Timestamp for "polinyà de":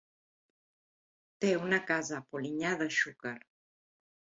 2.33-2.93